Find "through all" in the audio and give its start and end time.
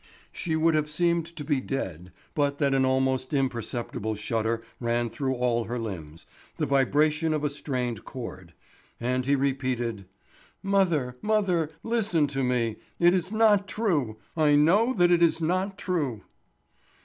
5.11-5.65